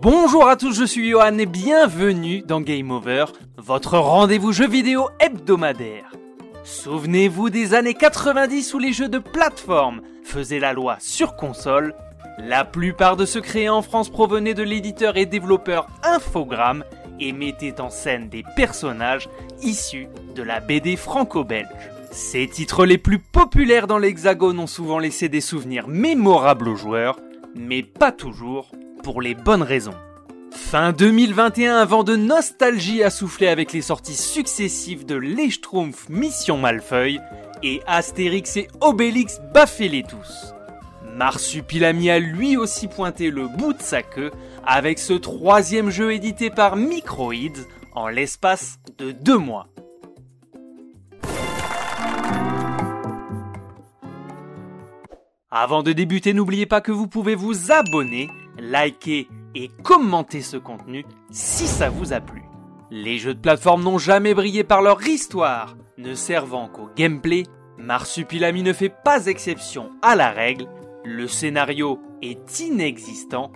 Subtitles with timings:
[0.00, 3.26] Bonjour à tous, je suis Johan et bienvenue dans Game Over,
[3.56, 6.12] votre rendez-vous jeu vidéo hebdomadaire.
[6.64, 11.94] Souvenez-vous des années 90 où les jeux de plateforme faisaient la loi sur console.
[12.38, 16.84] La plupart de ceux créés en France provenaient de l'éditeur et développeur Infogrames
[17.20, 19.28] et mettaient en scène des personnages
[19.62, 21.95] issus de la BD franco-belge.
[22.10, 27.18] Ces titres les plus populaires dans l'Hexagone ont souvent laissé des souvenirs mémorables aux joueurs,
[27.54, 28.70] mais pas toujours
[29.02, 29.94] pour les bonnes raisons.
[30.50, 35.50] Fin 2021, un vent de nostalgie a soufflé avec les sorties successives de Les
[36.08, 37.20] Mission Malfeuille
[37.62, 40.54] et Astérix et Obélix baffez-les tous.
[41.14, 44.32] Marsupilami a lui aussi pointé le bout de sa queue
[44.66, 47.62] avec ce troisième jeu édité par Microids
[47.94, 49.68] en l'espace de deux mois.
[55.58, 61.06] Avant de débuter, n'oubliez pas que vous pouvez vous abonner, liker et commenter ce contenu
[61.30, 62.42] si ça vous a plu.
[62.90, 67.44] Les jeux de plateforme n'ont jamais brillé par leur histoire, ne servant qu'au gameplay,
[67.78, 70.68] Marsupilami ne fait pas exception à la règle,
[71.06, 73.50] le scénario est inexistant,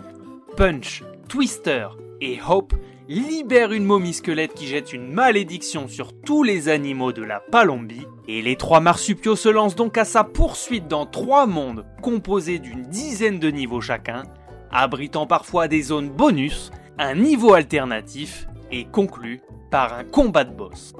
[0.56, 1.88] Punch, Twister
[2.22, 2.72] et Hope
[3.10, 8.06] libèrent une momie squelette qui jette une malédiction sur tous les animaux de la Palombie,
[8.28, 12.84] et les trois marsupiaux se lancent donc à sa poursuite dans trois mondes composés d'une
[12.84, 14.22] dizaine de niveaux chacun,
[14.70, 19.40] abritant parfois des zones bonus, un niveau alternatif et conclu
[19.72, 20.94] par un combat de boss.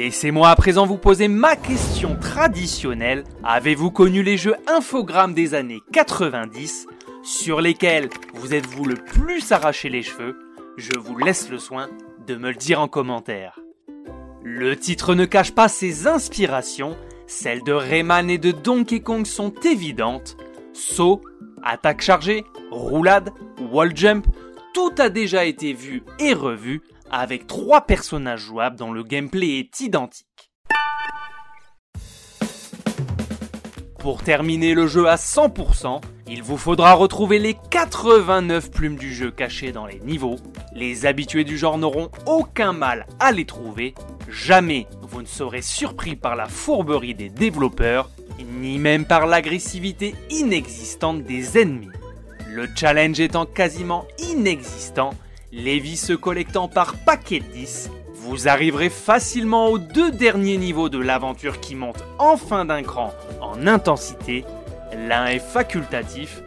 [0.00, 3.22] Laissez-moi à présent vous poser ma question traditionnelle.
[3.44, 6.86] Avez-vous connu les jeux infogrammes des années 90
[7.22, 10.38] sur lesquels vous êtes-vous le plus arraché les cheveux?
[10.78, 11.90] Je vous laisse le soin
[12.26, 13.60] de me le dire en commentaire.
[14.42, 19.52] Le titre ne cache pas ses inspirations, celles de Rayman et de Donkey Kong sont
[19.66, 20.38] évidentes.
[20.72, 21.20] Saut,
[21.62, 23.34] attaque chargée, roulade,
[23.70, 24.26] wall jump,
[24.80, 26.80] tout a déjà été vu et revu
[27.10, 30.50] avec trois personnages jouables dont le gameplay est identique.
[33.98, 39.30] Pour terminer le jeu à 100%, il vous faudra retrouver les 89 plumes du jeu
[39.30, 40.36] cachées dans les niveaux.
[40.72, 43.94] Les habitués du genre n'auront aucun mal à les trouver.
[44.30, 48.08] Jamais vous ne serez surpris par la fourberie des développeurs,
[48.42, 51.90] ni même par l'agressivité inexistante des ennemis.
[52.52, 55.10] Le challenge étant quasiment inexistant,
[55.52, 60.88] les vies se collectant par paquet de 10, vous arriverez facilement aux deux derniers niveaux
[60.88, 64.44] de l'aventure qui monte en fin d'un cran en intensité.
[64.92, 66.42] L'un est facultatif,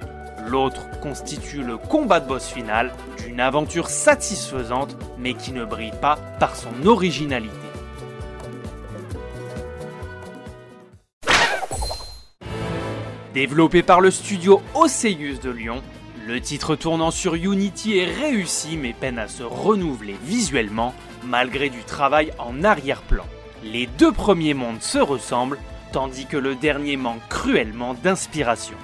[0.47, 2.93] l'autre constitue le combat de boss final
[3.25, 7.53] d'une aventure satisfaisante mais qui ne brille pas par son originalité.
[13.33, 15.81] Développé par le studio Oseus de Lyon,
[16.25, 20.93] le titre tournant sur Unity est réussi mais peine à se renouveler visuellement
[21.25, 23.25] malgré du travail en arrière-plan.
[23.63, 25.59] Les deux premiers mondes se ressemblent
[25.91, 28.77] tandis que le dernier manque cruellement d'inspiration.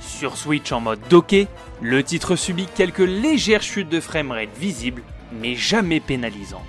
[0.00, 1.48] Sur Switch en mode docké,
[1.80, 5.02] le titre subit quelques légères chutes de framerate visibles
[5.32, 6.60] mais jamais pénalisantes.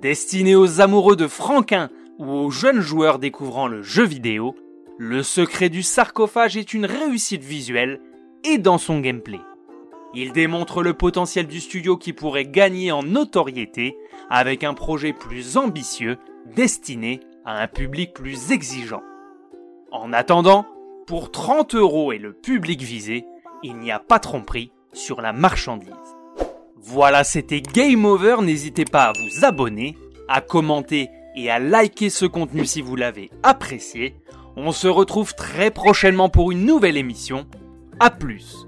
[0.00, 4.54] Destiné aux amoureux de Franquin ou aux jeunes joueurs découvrant le jeu vidéo,
[4.98, 7.98] le secret du sarcophage est une réussite visuelle
[8.44, 9.40] et dans son gameplay.
[10.12, 13.96] Il démontre le potentiel du studio qui pourrait gagner en notoriété
[14.28, 16.18] avec un projet plus ambitieux
[16.54, 19.02] destiné à un public plus exigeant.
[19.90, 20.66] En attendant,
[21.06, 23.24] pour 30 euros et le public visé,
[23.62, 25.90] il n'y a pas tromperie sur la marchandise.
[26.76, 29.96] Voilà, c'était Game Over, n'hésitez pas à vous abonner,
[30.28, 34.14] à commenter et à liker ce contenu si vous l'avez apprécié.
[34.56, 37.46] On se retrouve très prochainement pour une nouvelle émission.
[37.98, 38.66] A plus